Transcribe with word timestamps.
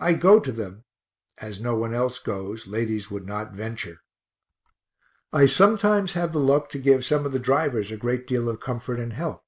I 0.00 0.14
go 0.14 0.40
to 0.40 0.50
them 0.52 0.84
(as 1.36 1.60
no 1.60 1.74
one 1.74 1.92
else 1.92 2.18
goes; 2.18 2.66
ladies 2.66 3.10
would 3.10 3.26
not 3.26 3.52
venture). 3.52 4.00
I 5.34 5.44
sometimes 5.44 6.14
have 6.14 6.32
the 6.32 6.40
luck 6.40 6.70
to 6.70 6.78
give 6.78 7.04
some 7.04 7.26
of 7.26 7.32
the 7.32 7.38
drivers 7.38 7.92
a 7.92 7.98
great 7.98 8.26
deal 8.26 8.48
of 8.48 8.58
comfort 8.58 8.98
and 8.98 9.12
help. 9.12 9.44